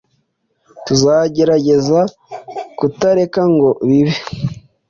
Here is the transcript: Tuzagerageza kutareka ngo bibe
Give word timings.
Tuzagerageza 0.85 1.99
kutareka 2.77 3.41
ngo 3.53 3.69
bibe 3.87 4.15